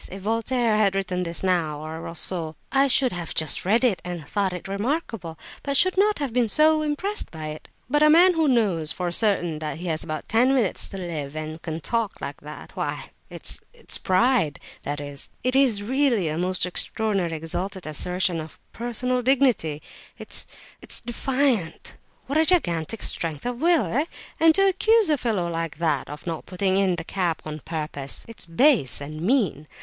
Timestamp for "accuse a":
24.67-25.17